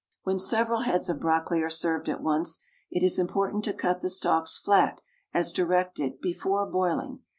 When 0.23 0.39
several 0.39 0.79
heads 0.81 1.09
of 1.09 1.19
brocoli 1.19 1.61
are 1.61 1.69
served 1.69 2.09
at 2.09 2.23
once, 2.23 2.57
it 2.89 3.03
is 3.03 3.19
important 3.19 3.63
to 3.65 3.73
cut 3.73 4.01
the 4.01 4.09
stalks 4.09 4.57
flat, 4.57 4.99
as 5.31 5.53
directed, 5.53 6.19
before 6.21 6.65
boiling. 6.65 7.19